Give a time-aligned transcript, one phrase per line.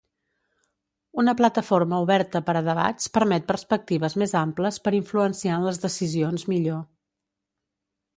[1.23, 6.47] Una plataforma oberta per a debats permet perspectives més amples per influenciar en les decisions
[6.55, 6.81] millor.